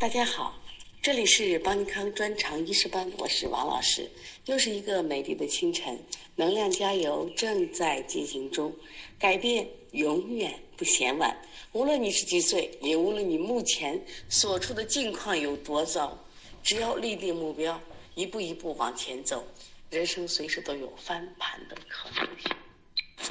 [0.00, 0.58] 大家好，
[1.02, 4.10] 这里是邦尼康专长医师班，我是王老师。
[4.46, 6.02] 又是一个美丽的清晨，
[6.36, 8.74] 能量加油正在进行中，
[9.18, 11.36] 改变永远不嫌晚。
[11.72, 16.18] 无论你是几岁，也无论你目前所处的境况有多糟，
[16.62, 17.78] 只要立定目标，
[18.14, 19.44] 一步一步往前走，
[19.90, 22.50] 人生随时都有翻盘的可能性。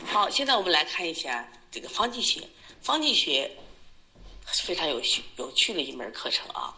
[0.06, 2.44] 好，现在我们来看一下这个方剂学，
[2.80, 3.50] 方剂学。
[4.54, 6.76] 非常有趣有趣的一门课程啊！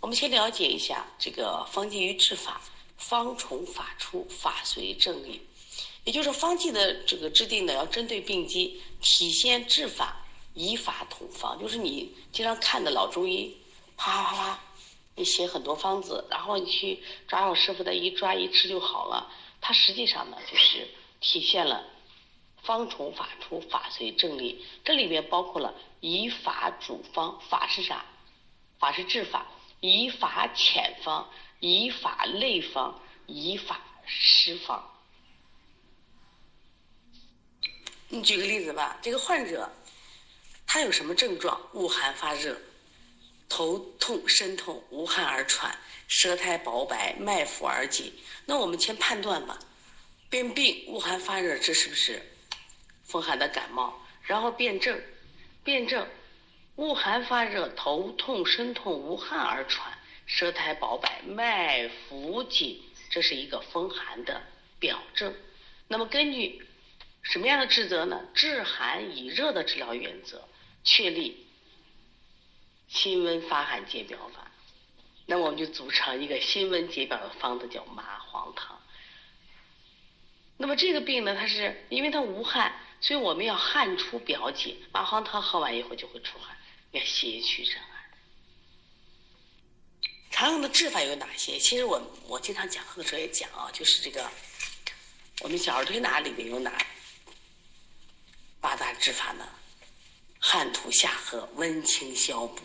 [0.00, 2.60] 我们先了解一下这个方剂与治法，
[2.98, 5.40] 方从法出，法随正理。
[6.04, 10.16] 也就是方剂的这个制定呢，要针对病机，体现治法，
[10.52, 11.58] 以法统方。
[11.58, 13.56] 就是你经常看的老中医，
[13.96, 14.60] 啪啪啪，
[15.14, 19.32] 你写很多方子，然后你去抓药师傅的一抓一吃就好了。
[19.62, 20.86] 它实际上呢，就是
[21.20, 21.82] 体现了。
[22.64, 24.64] 方从法出，法随正理。
[24.84, 28.04] 这里面包括了以法主方，法是啥？
[28.78, 29.46] 法是治法。
[29.80, 31.28] 以法遣方，
[31.60, 34.82] 以法类方，以法施方。
[38.08, 39.70] 你举个例子吧，这个患者
[40.66, 41.60] 他有什么症状？
[41.72, 42.58] 恶寒发热，
[43.46, 45.78] 头痛、身痛，无汗而喘，
[46.08, 48.10] 舌苔薄白，脉浮而紧。
[48.46, 49.58] 那我们先判断吧，
[50.30, 52.22] 辨病，恶寒发热，这是不是？
[53.14, 55.00] 风寒的感冒，然后辨证，
[55.62, 56.04] 辨证，
[56.74, 64.42] 恶寒发热，头痛身痛，无汗而喘，舌苔薄白，脉浮紧，这是一个风寒的
[64.80, 65.32] 表证。
[65.86, 66.66] 那么根据
[67.22, 68.20] 什么样的治则呢？
[68.34, 70.48] 治寒以热的治疗原则，
[70.82, 71.46] 确立
[72.88, 74.50] 辛温发汗解表法。
[75.26, 78.80] 那我们就组成一个辛温解表的方子，叫麻黄汤。
[80.56, 82.72] 那么这个病呢，它是因为它无汗。
[83.00, 86.56] 所以我们要汗出表解，麻黄汤喝完以后就会出汗，
[86.92, 87.88] 要邪去热寒。
[90.30, 91.58] 常用的治法有哪些？
[91.58, 94.28] 其实我我经常讲课的时候也讲啊，就是这个
[95.40, 96.76] 我们小儿推拿里面有哪
[98.60, 99.46] 八大治法呢？
[100.40, 102.62] 汗吐下颌，温清消补。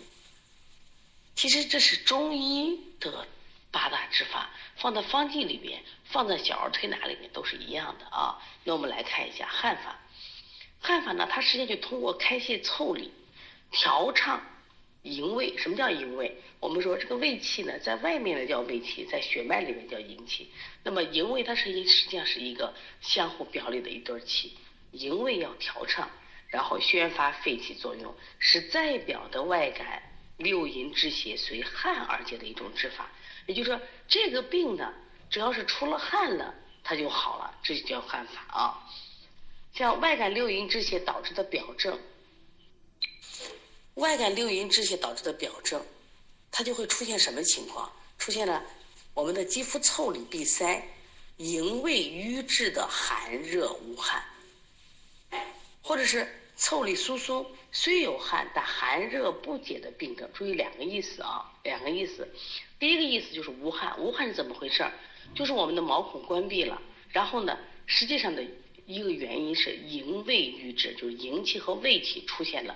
[1.35, 3.27] 其实这是中医的
[3.71, 8.41] 八大治法，放在方剂里边，放在小儿推拿里面都是一样的啊。
[8.63, 9.97] 那我们来看一下汗法。
[10.79, 13.11] 汗法呢，它实际上就通过开泄腠理，
[13.71, 14.41] 调畅
[15.03, 15.57] 营卫。
[15.57, 16.37] 什么叫营卫？
[16.59, 20.49] 我们说这个卫气呢，在外面呢叫卫气，在血脉里面叫营气。
[20.83, 24.57] 那么营卫它是一实际上是一个相互表里的一对气。
[24.91, 26.09] 营卫要调畅，
[26.47, 30.01] 然后宣发肺气作用，使在表的外感
[30.37, 33.09] 六淫之邪随汗而解的一种治法。
[33.45, 34.93] 也就是说，这个病呢，
[35.29, 36.53] 只要是出了汗了，
[36.83, 38.89] 它就好了，这就叫汗法啊。
[39.73, 41.97] 像外感六淫之邪导致的表证，
[43.93, 45.81] 外感六淫之邪导致的表证，
[46.51, 47.89] 它就会出现什么情况？
[48.17, 48.61] 出现了
[49.13, 50.85] 我们的肌肤腠理闭塞、
[51.37, 54.21] 营卫瘀滞的寒热无汗，
[55.81, 56.27] 或者是
[56.57, 60.29] 腠理疏松，虽有汗但寒热不解的病症。
[60.33, 62.27] 注意两个意思啊，两个意思。
[62.79, 64.85] 第一个意思就是无汗，无汗是怎么回事？
[65.33, 68.43] 就是我们的毛孔关闭了，然后呢，实际上的。
[68.89, 72.75] 一个原因是营卫瘀滞，就是营气和卫气出现了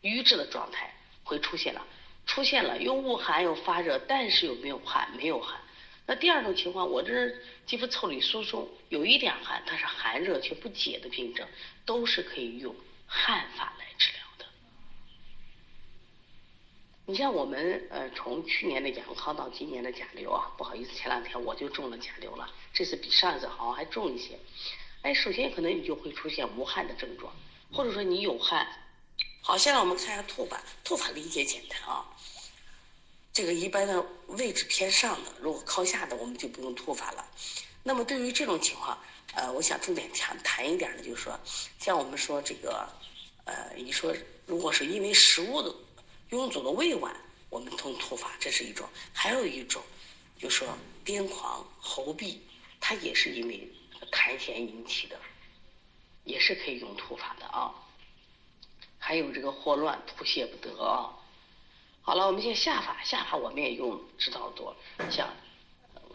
[0.00, 1.86] 瘀滞的状态，会出现了，
[2.26, 5.60] 出现了又恶寒又发热，但是又没有汗，没有汗。
[6.06, 11.46] 那第二种情况，我这肌肤腠理疏松，有一点汗，但是寒热却不解的病症，
[11.86, 12.74] 都是可以用
[13.06, 14.46] 汗法来治疗的。
[17.06, 24.36] 你像我们呃，从去年的阳康到今年的甲流啊，不好意思，前两天我就中了甲流了，这次比上一次好像还重一些。
[25.02, 27.34] 哎，首先可能你就会出现无汗的症状，
[27.72, 28.66] 或者说你有汗。
[29.40, 32.06] 好，现在我们看一下吐法，吐法理解简单啊。
[33.32, 37.26] 这个一般的位置偏上的，如果靠下的，我们就不用吐法了。
[37.82, 38.96] 那么对于这种情况，
[39.34, 41.36] 呃，我想重点谈谈一点的，就是说，
[41.80, 42.88] 像我们说这个，
[43.44, 44.14] 呃，你说
[44.46, 45.74] 如果是因为食物的
[46.30, 47.10] 拥堵的胃脘，
[47.50, 49.82] 我们通吐法，这是一种；还有一种，
[50.38, 50.68] 就说
[51.04, 52.36] 癫狂喉痹，
[52.78, 53.68] 它也是因为。
[54.12, 55.18] 痰涎引起的，
[56.22, 57.74] 也是可以用吐法的啊。
[58.98, 61.10] 还有这个霍乱吐泻不得啊。
[62.02, 64.76] 好了，我们现在下法，下法我们也用知道的多，
[65.10, 65.28] 像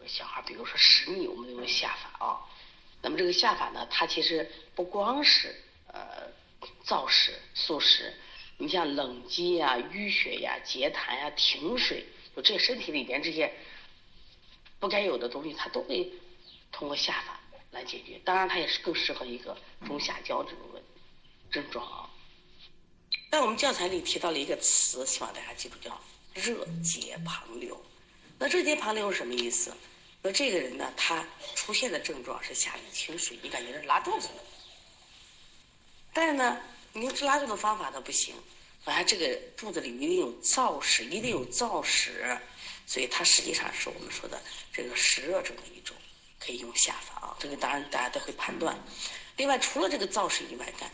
[0.05, 2.41] 小孩，比如说食逆，我们用下法啊。
[3.01, 5.55] 那么这个下法呢，它其实不光是
[5.87, 6.29] 呃
[6.85, 8.13] 燥食素食，
[8.57, 12.05] 你像冷积呀、淤血呀、结痰呀、停水，
[12.35, 13.53] 就这身体里边这些
[14.79, 16.11] 不该有的东西，它都会
[16.71, 17.36] 通过下法。
[17.77, 20.83] 来解决，当然它也是更适合一个中下焦这种问
[21.51, 22.09] 症状啊。
[23.29, 26.01] 在我们教材里提到了一个词，希望大家记住，叫
[26.33, 27.79] 热结旁流。
[28.39, 29.71] 那热结旁流是什么意思？
[30.23, 34.43] 说这个人呢，他出现的症状是下利清水，你感觉是拉肚子了。
[36.13, 36.59] 但是呢，
[36.93, 38.33] 你用治拉肚子方法它不行，
[38.83, 42.35] 好像这个肚子里一定有燥屎，一定有燥屎，
[42.87, 44.41] 所以它实际上是我们说的
[44.73, 45.95] 这个湿热症的一种，
[46.47, 47.35] 可以用下法啊。
[47.37, 48.81] 这个当然大家都会判断。
[49.35, 50.89] 另外，除了这个燥屎以外，看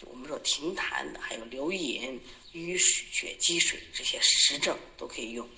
[0.00, 2.20] 我们说停痰，还有流饮、
[2.54, 5.48] 淤血积水这些实症都可以用。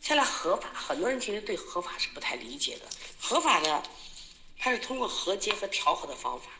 [0.00, 2.86] 下来合法，很多人其实对合法是不太理解的。
[3.18, 3.82] 合法呢，
[4.58, 6.50] 它是通过和结和调和的方法，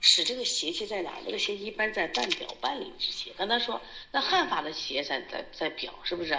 [0.00, 1.20] 使这个邪气在哪？
[1.24, 3.32] 这个邪气一般在半表半里之邪。
[3.36, 3.80] 刚才说，
[4.10, 6.38] 那汗法的邪在在在表，是不是？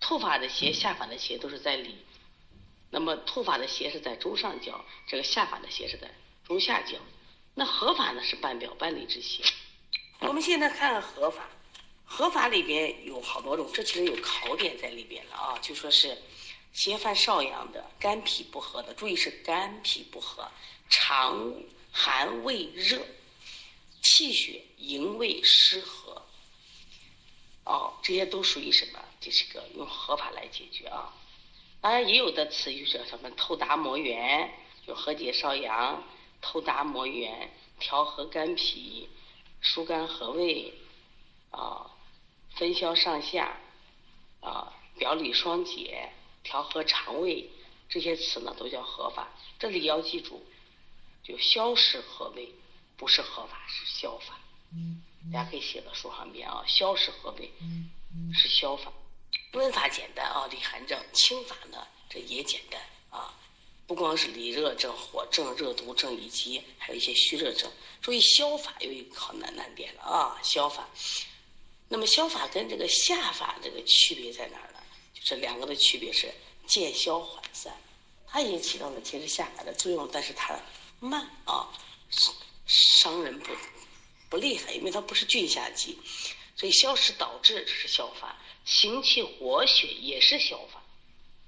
[0.00, 1.96] 吐法的邪、下法的邪都是在里。
[2.90, 6.10] 那么吐法的邪是在中上焦，这个下法的邪是在
[6.44, 6.98] 中下焦。
[7.54, 9.42] 那合法呢是半表半里之邪。
[10.20, 11.48] 我们现在看看合法。
[12.12, 16.18] 合法里边有好多种，这其实有考点在里边了啊，就说是
[16.72, 20.50] 邪犯少阳的、肝脾不和的，注意是肝脾不和，
[20.88, 21.54] 肠
[21.92, 23.00] 寒胃热，
[24.02, 26.20] 气血营卫失和，
[27.64, 28.98] 哦，这些都属于什么？
[29.20, 31.14] 这是个用合法来解决啊。
[31.80, 34.52] 当然也有的词语叫什么透达摩元，
[34.86, 36.02] 就和解少阳，
[36.40, 39.08] 透达摩元，调和肝脾，
[39.60, 40.74] 疏肝和胃，
[41.50, 41.90] 啊。
[42.56, 43.56] 分消上下，
[44.40, 46.12] 啊，表里双解，
[46.42, 47.48] 调和肠胃，
[47.88, 49.28] 这些词呢都叫合法。
[49.58, 50.44] 这里要记住，
[51.22, 52.52] 就消食和胃，
[52.96, 54.38] 不是合法，是消法。
[55.32, 57.50] 大家可以写到书上边啊，消食和胃
[58.34, 58.92] 是消法。
[59.52, 62.80] 温法简单啊，里寒症；清法呢，这也简单
[63.10, 63.34] 啊。
[63.86, 67.68] 不光是里热症、火症、热毒症，以及还有一些虚热症。
[68.00, 70.88] 注意消法有一个考难难点了啊，消法。
[71.88, 74.78] 那么消法跟这个下法这个区别在哪儿呢？
[75.12, 76.32] 就是两个的区别是
[76.68, 77.76] 见消缓散，
[78.28, 80.56] 它也起到了其实下法的作用，但是它
[81.00, 81.68] 慢啊，
[82.66, 83.52] 伤人不
[84.28, 85.98] 不厉害，因为它不是菌下剂，
[86.54, 90.82] 所以消食导滞是消法，行气活血也是消法，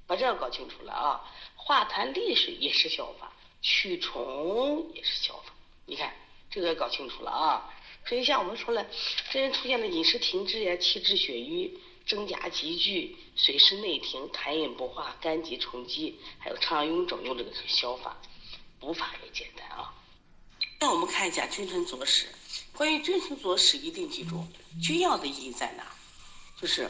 [0.06, 1.24] 把这要搞清楚了啊。
[1.54, 3.32] 化痰利水也是消法，
[3.62, 5.52] 驱虫也是消法，
[5.86, 6.12] 你看
[6.50, 7.72] 这个搞清楚了啊。
[8.04, 8.84] 所以像我们说了，
[9.30, 18.16] 这人出现了饮食停滞呀、气滞血瘀、增加积聚、水湿内停、痰饮不化、肝疾重积，还有肠腰臃肿，用这个是消法，
[18.80, 19.94] 补法也简单啊。
[20.80, 22.26] 那我们看一下君臣佐使，
[22.72, 24.44] 关于君臣佐使一定记住，
[24.82, 25.86] 君药的意义在哪？
[26.62, 26.88] 就是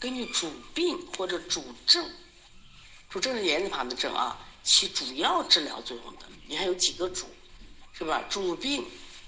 [0.00, 2.10] 根据主病或者主症，
[3.08, 6.22] 主症是言字旁的症啊，起主要治疗作用的。
[6.48, 7.26] 你还有几个主，
[7.92, 8.24] 是吧？
[8.28, 8.84] 主病。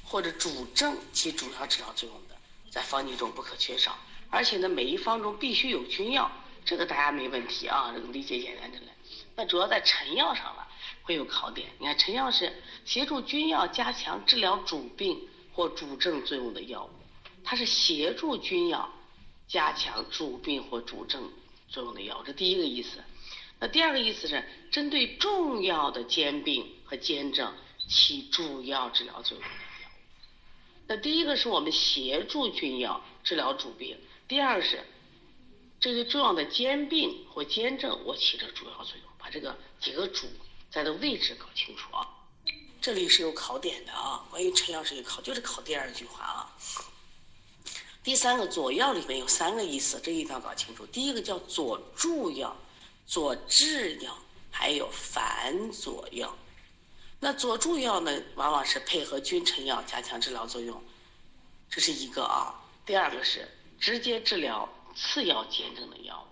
[0.07, 2.37] 或者主症起主要治疗作用的，
[2.71, 3.99] 在方剂中不可缺少，
[4.29, 6.31] 而且呢，每一方中必须有君药，
[6.63, 8.89] 这个大家没问题啊，这个理解简单的嘞。
[9.35, 10.69] 那主要在陈药上了，
[11.03, 11.71] 会有考点。
[11.79, 16.91] 你看陈药是协助君药加强治疗主病或主症作用的药物，
[17.43, 18.89] 它是协助君药
[19.47, 21.31] 加强主病或主症
[21.69, 23.03] 作用的药，这第一个意思。
[23.61, 27.55] 那第二个意思是针对重要的兼病和兼症
[27.89, 29.91] 起主要治疗作用的药。
[30.87, 33.97] 那第一个是我们协助君药治疗主病，
[34.29, 34.85] 第二是
[35.81, 40.27] 针对重要的兼病或兼症，我起着主要作用，把这个几个主
[40.71, 42.07] 在的位置搞清楚啊。
[42.81, 46.57] 这里是有考点的啊，关于陈老师有考，就是考第二句话啊。
[48.05, 50.85] 第三个佐药里面有三个意思，这一定要搞清楚。
[50.87, 52.55] 第一个叫佐助药、
[53.07, 54.15] 佐治药，
[54.51, 56.37] 还有反佐药。
[57.19, 60.85] 那佐助药呢，往往是配合君臣药加强治疗作用，
[61.71, 62.63] 这是一个啊。
[62.85, 63.49] 第二个是
[63.81, 66.29] 直接治疗次要兼症的药物，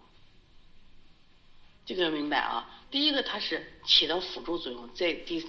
[1.87, 2.69] 这个要明白啊。
[2.91, 5.43] 第一个它是起到辅助作用，在第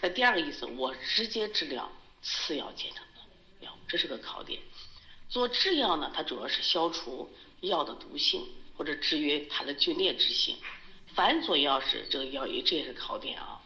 [0.00, 1.92] 在第二个意思，我直接治疗
[2.22, 4.58] 次要兼症的药物，这是个考点。
[5.28, 7.30] 做制药呢，它主要是消除
[7.60, 10.56] 药的毒性或者制约它的皲裂之性。
[11.14, 13.60] 反佐药是这个药也这也是考点啊。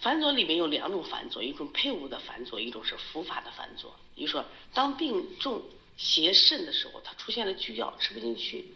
[0.00, 3.94] 反佐里面有两种反佐，一种配伍的反佐，一种是服法的反佐。
[4.14, 5.62] 比如说，当病重
[5.96, 8.74] 邪肾的时候，它出现了拒药，吃不进去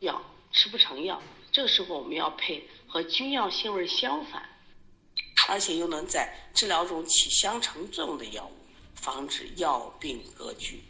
[0.00, 4.46] 药，吃不成药，这个时候我们要配和君药性味相反，
[5.48, 8.52] 而且又能在治疗中起相成作用的药物，
[9.00, 10.82] 防止药病割据。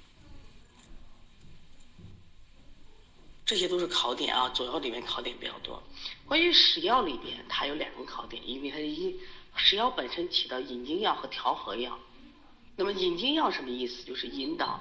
[3.46, 5.82] 这些都是考点啊，佐药里面考点比较多。
[6.26, 9.18] 关于使药里边，它有两个考点，因为它是一。
[9.56, 11.98] 食药本身起到引经药和调和药，
[12.76, 14.04] 那么引经药什么意思？
[14.04, 14.80] 就是引导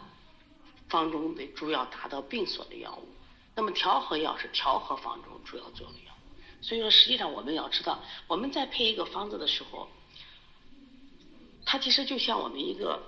[0.87, 3.07] 方中的诸药达到病所的药物。
[3.55, 6.13] 那么调和药是调和方中主要作用药。
[6.61, 9.89] 所以说，实际上我们要知道，我们在配一个方子的时候，
[11.69, 13.03] 它其实就像我们一个，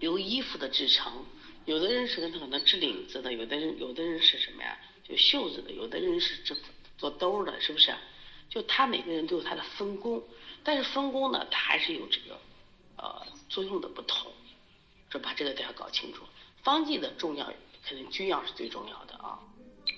[0.00, 1.26] 由衣服的制成，
[1.66, 4.78] 有的人是跟他可能织领子的，有的人有的人是什么呀？
[5.06, 6.56] 就袖子的，有的人是织
[6.96, 7.94] 做兜的，是不是？
[8.48, 10.24] 就他每个人都有他的分工，
[10.64, 12.40] 但是分工呢，它还是有这个
[12.96, 14.32] 呃作用的不同，
[15.10, 16.24] 就把这个都要搞清楚。
[16.62, 17.44] 方剂的重要，
[17.86, 19.38] 肯定君药是最重要的啊。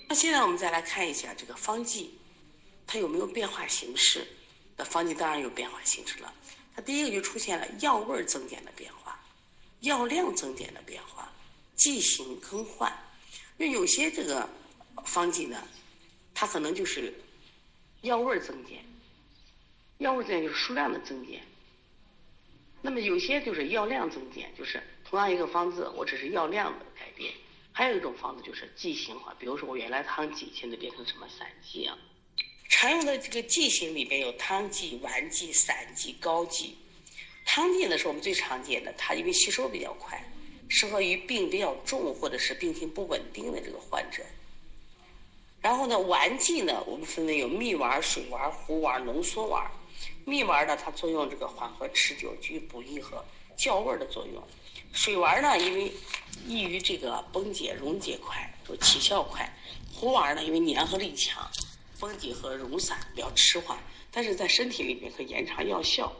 [0.09, 2.19] 那现在我们再来看一下这个方剂，
[2.85, 4.27] 它有没有变化形式？
[4.75, 6.33] 那方剂当然有变化形式了。
[6.75, 9.19] 它第一个就出现了药味增减的变化，
[9.81, 11.31] 药量增减的变化，
[11.75, 12.91] 剂型更换。
[13.57, 14.47] 因为有些这个
[15.05, 15.61] 方剂呢，
[16.33, 17.13] 它可能就是
[18.01, 18.83] 药味增减，
[19.97, 21.41] 药味增减就是数量的增减。
[22.81, 27.33] 那么有些就是药量增减，就是同样一个方子，我只是药量的改变。
[27.73, 31.97] 还有一种方子就是剂型化，比如说我原来汤剂现在变成什么散剂啊？
[32.73, 36.75] 常用的这个剂型里边有汤剂、丸剂、散剂、膏剂。
[37.45, 40.23] 汤剂呢是我们最常见的，它因为吸收比较快，
[40.69, 44.23] 适合于病比较重或者是病情不稳定的这个患者。
[45.61, 49.69] 然后呢，丸剂呢我们分为有蜜丸、水丸、糊丸、浓缩丸。
[50.25, 53.23] 蜜丸呢它作用这个缓和持久、具补益和
[53.57, 54.41] 降味的作用。
[54.93, 55.91] 水丸呢因为
[56.47, 59.45] 易于这个崩解、溶解快，都起效快；
[59.93, 61.45] 糊丸呢，因为粘合力强，
[62.01, 63.77] 崩解和溶散比较迟缓，
[64.11, 66.11] 但是在身体里面可以延长药效，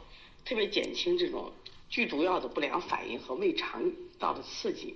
[0.45, 1.51] 特别减轻这种
[1.89, 4.95] 剧毒药的不良反应和胃肠道的刺激。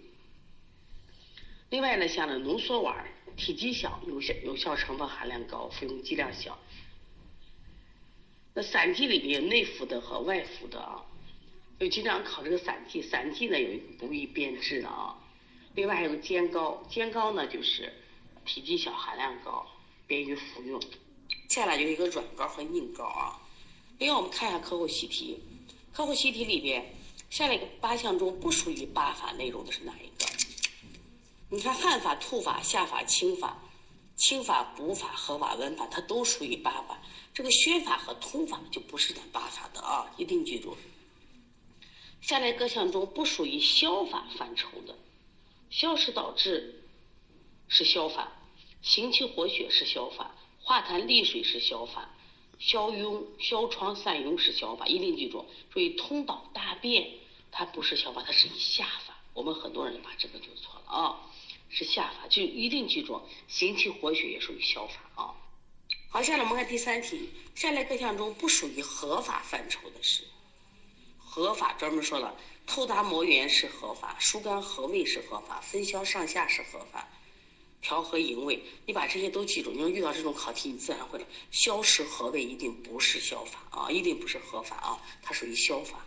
[1.72, 3.04] 另外呢，像呢浓缩丸，
[3.36, 6.58] 体积小，有效有效成分含量高，服用剂量小。
[8.54, 11.04] 那散剂里面有内服的和外服的啊。
[11.80, 15.18] 就经常考这个散剂，散剂呢有一个不易变质的啊。
[15.74, 17.92] 另外还有煎膏，煎膏呢就是
[18.46, 19.68] 体积小、含量高，
[20.08, 20.82] 便于服用。
[21.50, 23.40] 下来就是一个软膏和硬膏啊。
[23.98, 25.40] 另外我们看一下课后习题，
[25.94, 26.94] 课后习题里边
[27.30, 30.26] 下列八项中不属于八法内容的是哪一个？
[31.50, 33.58] 你看汗法、吐法、下法、清法、
[34.18, 37.00] 清法、补法、合法、温法，它都属于八法。
[37.34, 40.76] 这个宣法和通法就不是咱八法的啊，一定记住。
[42.22, 44.98] 下列各项中不属于消法范畴的，
[45.70, 46.84] 消是导致
[47.68, 48.32] 是消法，
[48.86, 52.08] 行气活血是消法，化痰利水是消法，
[52.60, 54.86] 消痈消疮散痈是消法。
[54.86, 57.10] 一定记住，注意通导大便，
[57.52, 59.16] 它不是消法，它是以下法。
[59.34, 61.20] 我们很多人把这个就错了啊，
[61.68, 65.34] 是下法，就一定记住，行气活血也属于消法啊。
[66.08, 70.24] 好，下来我们看第三题，下列各项中不属于合法范畴的是。
[71.18, 72.38] 合法专门说了，
[72.68, 77.10] 透达膜原是合法，疏肝和胃是合法，分消上下是合法，
[77.86, 78.60] 调和营卫。
[78.88, 81.28] 你把这些都记住，你要遇到这种考题，你自然会了。
[81.52, 86.04] 消食和胃一定不是消法啊，一定不是合法啊，它属于消法。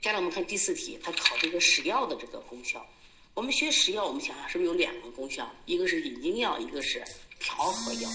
[0.00, 2.86] 接下来我们看第四题，它考这个食药的这个功效。
[3.34, 5.52] 我们学食药，我们想想是不是有两个功效？
[5.66, 7.02] 一个是引经药，一个是
[7.40, 8.08] 调和药。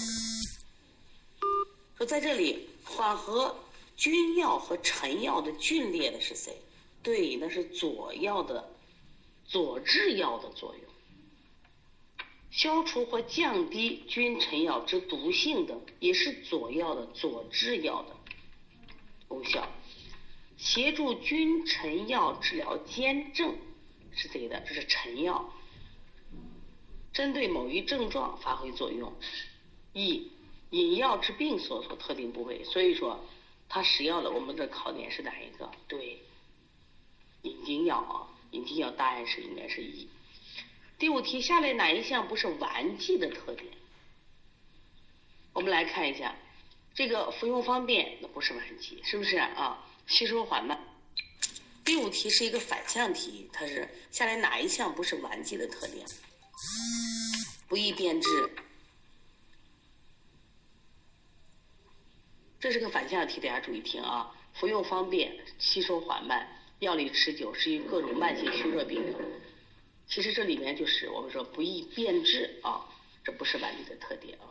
[1.98, 3.54] 说在这里缓和。
[3.98, 6.56] 君药和臣药的峻烈的是谁？
[7.02, 8.77] 对，那是佐药的
[9.48, 10.84] 佐治药的作用。
[12.50, 18.16] 消除或降低君臣药之毒性的，也是佐药的佐治药的
[19.26, 19.68] 功效。
[20.56, 23.56] 协助君臣药治疗兼症
[24.12, 24.60] 是谁的？
[24.60, 25.52] 这是臣药，
[27.12, 29.12] 针对某一症状发挥作用。
[29.92, 30.30] 一
[30.70, 33.24] 引药治病所所特定部位，所以说。
[33.70, 35.70] 它使药的，我们的考点是哪一个？
[35.88, 36.22] 对，
[37.42, 40.08] 引经药啊，引经药答案是应该是一。
[40.98, 43.72] 第五题，下列哪一项不是丸剂的特点？
[45.52, 46.34] 我们来看一下，
[46.94, 49.84] 这个服用方便，那不是丸剂，是不是啊？
[50.06, 50.78] 吸收缓慢。
[51.84, 56.06] 第五题是一个反向题，它是下列哪一项不是丸剂的特点？
[57.68, 58.50] 不易变质。
[62.60, 64.34] 这是个反向题，大家注意听啊！
[64.54, 69.02] 服用方便，吸收缓慢，药力持久，适于各种慢性虚热病。
[70.06, 72.86] 其实这里面就是我们说不易变质啊，
[73.24, 74.46] 这不是丸剂的特点啊。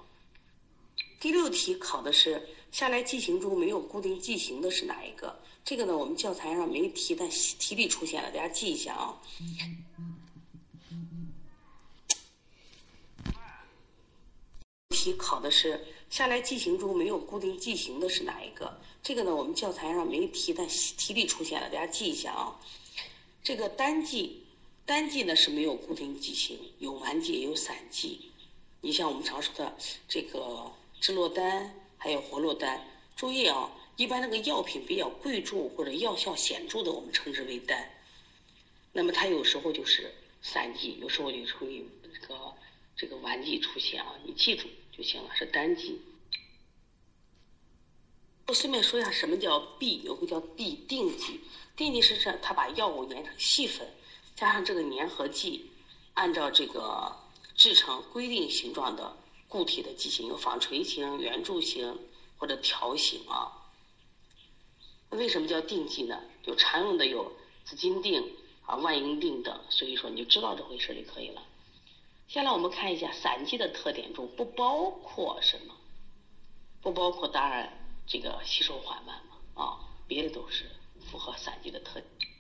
[1.20, 5.40] 第六题考的是下列剂型中没有固定剂型的是哪一个？
[5.64, 9.18] 这个呢，我们教材上没提，但题里出现了，大家记一下啊。
[14.90, 15.86] 题考的是。
[16.10, 18.80] 下来剂型中没有固定剂型的是哪一个？
[19.04, 22.60] 这个呢，我们教材上没提，但题里出现了，大家记一下啊。
[23.44, 24.44] 这个单剂
[24.86, 28.32] 单剂呢是没有固定剂型，有丸剂也有散剂。
[28.82, 29.76] 你像我们常说的
[30.08, 32.86] 这个智洛丹，还有活络丹，
[33.16, 37.90] 注意啊，一般那个药品比较贵重或者药效显著的，我们称之为丹。
[38.94, 42.54] 那么它有时候就是散剂，有时候就出于这个
[42.96, 44.68] 这个丸剂出现啊，你记住
[44.98, 46.02] 就行了，是单剂。
[48.48, 50.02] 我顺便说一下，什么叫 B？
[50.04, 51.42] 有个叫 B 定剂，
[51.76, 53.88] 定剂是这，它把药物研成细粉，
[54.36, 55.70] 加上这个粘合剂，
[56.14, 57.16] 按照这个
[57.56, 59.16] 制成规定形状的
[59.48, 62.00] 固体的剂型，有纺锤形、圆柱形
[62.38, 63.52] 或者条形啊。
[65.10, 66.22] 为什么叫定剂呢？
[66.42, 67.34] 就常用的有
[67.66, 68.34] 紫金定
[68.66, 71.44] 啊、万应定等，所以说你就知道这回事就可以了。
[72.28, 75.74] 下来我们看一下散剂的特点中不包括什么？
[76.82, 77.74] 不包括当然。
[78.10, 80.72] 这个吸收缓慢嘛，啊，别的都是
[81.12, 82.32] 符合散剂的特点。